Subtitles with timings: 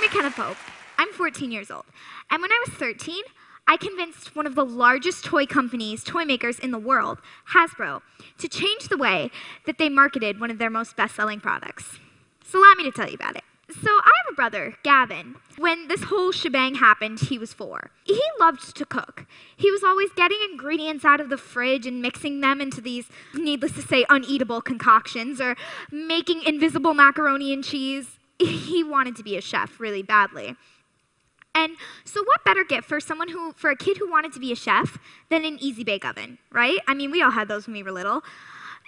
[0.00, 0.56] McKenna Pope.
[0.98, 1.84] I'm 14 years old.
[2.30, 3.22] And when I was 13,
[3.66, 7.18] I convinced one of the largest toy companies, toy makers in the world,
[7.52, 8.02] Hasbro,
[8.38, 9.30] to change the way
[9.66, 11.98] that they marketed one of their most best selling products.
[12.44, 13.44] So allow me to tell you about it.
[13.70, 15.36] So I have a brother, Gavin.
[15.56, 17.90] When this whole shebang happened, he was four.
[18.04, 19.24] He loved to cook.
[19.56, 23.72] He was always getting ingredients out of the fridge and mixing them into these, needless
[23.72, 25.56] to say, uneatable concoctions, or
[25.90, 28.11] making invisible macaroni and cheese.
[28.38, 30.56] He wanted to be a chef really badly.
[31.54, 34.52] And so, what better gift for someone who, for a kid who wanted to be
[34.52, 36.78] a chef, than an easy bake oven, right?
[36.88, 38.22] I mean, we all had those when we were little.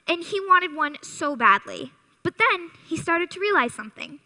[0.07, 1.93] And he wanted one so badly.
[2.23, 4.21] But then he started to realize something.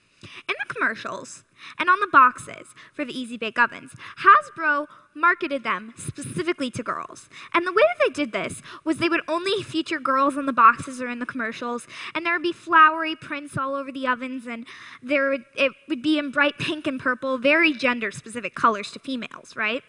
[0.48, 1.44] In the commercials
[1.78, 3.92] and on the boxes for the Easy Bake Ovens,
[4.24, 7.28] Hasbro marketed them specifically to girls.
[7.52, 10.52] And the way that they did this was they would only feature girls on the
[10.52, 14.46] boxes or in the commercials, and there would be flowery prints all over the ovens,
[14.46, 14.66] and
[15.02, 18.98] there would, it would be in bright pink and purple, very gender specific colors to
[18.98, 19.82] females, right?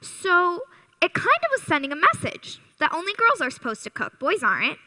[0.00, 0.62] So
[1.00, 4.42] it kind of was sending a message that only girls are supposed to cook, boys
[4.42, 4.78] aren't.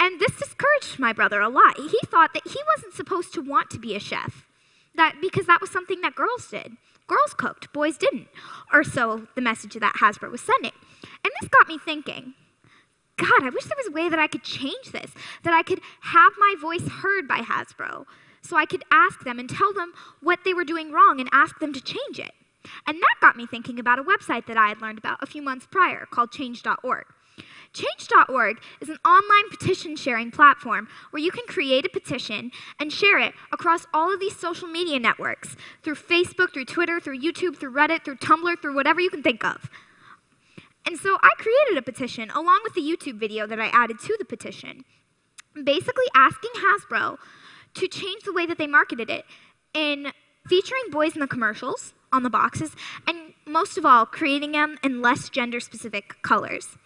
[0.00, 1.76] And this discouraged my brother a lot.
[1.76, 4.46] He thought that he wasn't supposed to want to be a chef,
[4.94, 6.76] that because that was something that girls did.
[7.06, 8.28] Girls cooked, boys didn't.
[8.72, 10.72] Or so the message that Hasbro was sending.
[11.24, 12.34] And this got me thinking
[13.16, 15.10] God, I wish there was a way that I could change this,
[15.42, 18.04] that I could have my voice heard by Hasbro,
[18.42, 21.58] so I could ask them and tell them what they were doing wrong and ask
[21.58, 22.32] them to change it.
[22.86, 25.42] And that got me thinking about a website that I had learned about a few
[25.42, 27.06] months prior called change.org.
[27.72, 33.18] Change.org is an online petition sharing platform where you can create a petition and share
[33.18, 37.74] it across all of these social media networks through Facebook, through Twitter, through YouTube, through
[37.74, 39.70] Reddit, through Tumblr, through whatever you can think of.
[40.86, 44.16] And so I created a petition along with the YouTube video that I added to
[44.18, 44.84] the petition,
[45.62, 47.18] basically asking Hasbro
[47.74, 49.24] to change the way that they marketed it
[49.74, 50.12] in
[50.46, 52.74] featuring boys in the commercials on the boxes,
[53.06, 56.78] and most of all, creating them in less gender specific colors.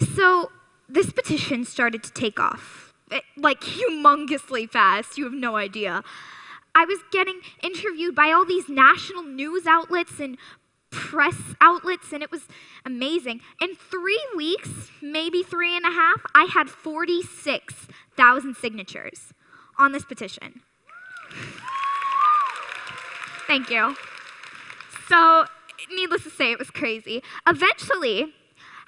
[0.00, 0.50] So
[0.88, 5.18] this petition started to take off, it, like humongously fast.
[5.18, 6.02] You have no idea.
[6.74, 10.36] I was getting interviewed by all these national news outlets and
[10.90, 12.42] press outlets, and it was
[12.84, 13.40] amazing.
[13.60, 19.32] In three weeks, maybe three and a half, I had 46,000 signatures
[19.78, 20.60] on this petition.
[23.46, 23.96] Thank you.
[25.08, 25.46] So,
[25.92, 27.22] needless to say, it was crazy.
[27.46, 28.32] Eventually,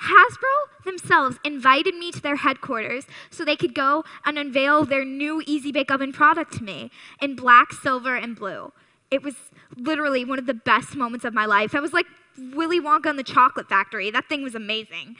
[0.02, 5.42] Hasbro themselves invited me to their headquarters so they could go and unveil their new
[5.46, 6.90] Easy Bake Oven product to me
[7.20, 8.72] in black, silver, and blue.
[9.10, 9.34] It was
[9.76, 11.74] literally one of the best moments of my life.
[11.74, 14.10] I was like Willy Wonka in the Chocolate Factory.
[14.10, 15.16] That thing was amazing.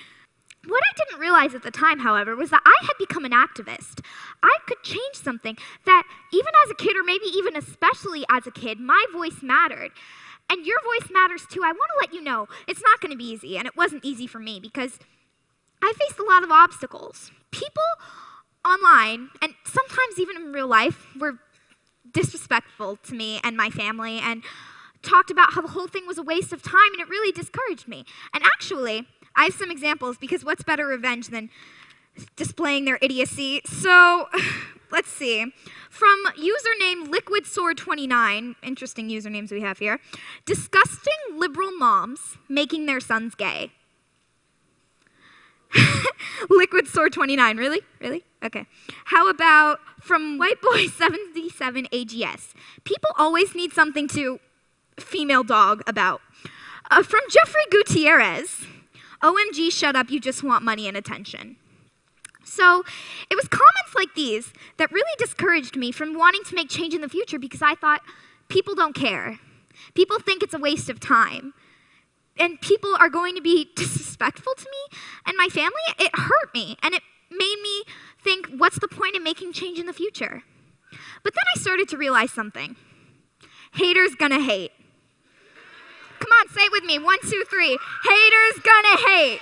[0.66, 4.00] What I didn't realize at the time, however, was that I had become an activist.
[4.42, 5.56] I could change something
[5.86, 9.90] that, even as a kid, or maybe even especially as a kid, my voice mattered.
[10.50, 11.62] And your voice matters too.
[11.64, 14.04] I want to let you know it's not going to be easy, and it wasn't
[14.04, 14.98] easy for me because
[15.82, 17.30] I faced a lot of obstacles.
[17.50, 17.82] People
[18.64, 21.38] online, and sometimes even in real life, were
[22.12, 24.42] disrespectful to me and my family and
[25.02, 27.88] talked about how the whole thing was a waste of time, and it really discouraged
[27.88, 28.04] me.
[28.32, 31.50] And actually, I have some examples because what's better revenge than
[32.36, 33.62] displaying their idiocy?
[33.64, 34.28] So,
[34.92, 35.52] let's see.
[35.90, 39.98] From username LiquidSword29, interesting usernames we have here.
[40.44, 43.72] Disgusting liberal moms making their sons gay.
[46.50, 47.80] Liquid Sword 29, really?
[48.00, 48.24] Really?
[48.44, 48.66] Okay.
[49.06, 52.54] How about from White Boy 77 AGS?
[52.84, 54.38] People always need something to
[54.98, 56.20] female dog about.
[56.90, 58.66] Uh, from Jeffrey Gutierrez,
[59.22, 61.56] OMG, shut up, you just want money and attention.
[62.52, 62.84] So
[63.30, 67.00] it was comments like these that really discouraged me from wanting to make change in
[67.00, 68.02] the future because I thought
[68.48, 69.38] people don't care.
[69.94, 71.54] People think it's a waste of time.
[72.38, 75.80] And people are going to be disrespectful to me and my family.
[75.98, 77.84] It hurt me and it made me
[78.22, 80.42] think, what's the point in making change in the future?
[81.22, 82.76] But then I started to realize something
[83.72, 84.72] haters gonna hate.
[86.18, 86.98] Come on, say it with me.
[86.98, 87.78] One, two, three.
[88.04, 89.40] Haters gonna hate.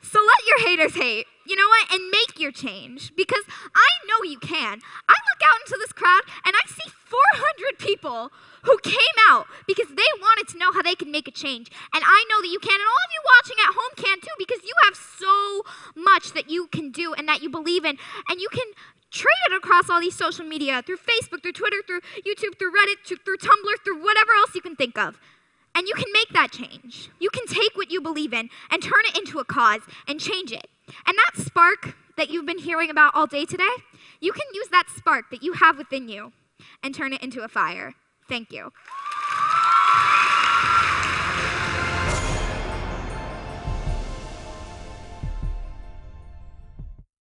[0.00, 3.44] So let your haters hate you know what, and make your change because
[3.74, 4.80] I know you can.
[5.08, 8.32] I look out into this crowd and I see 400 people
[8.62, 11.70] who came out because they wanted to know how they could make a change.
[11.94, 14.36] And I know that you can, and all of you watching at home can too
[14.38, 15.62] because you have so
[15.94, 17.96] much that you can do and that you believe in,
[18.28, 18.66] and you can
[19.10, 23.06] trade it across all these social media through Facebook, through Twitter, through YouTube, through Reddit,
[23.24, 25.18] through Tumblr, through whatever else you can think of.
[25.74, 27.10] And you can make that change.
[27.20, 30.50] You can take what you believe in and turn it into a cause and change
[30.50, 30.68] it.
[31.06, 33.64] And that spark that you've been hearing about all day today,
[34.20, 36.32] you can use that spark that you have within you
[36.82, 37.94] and turn it into a fire.
[38.28, 38.72] Thank you.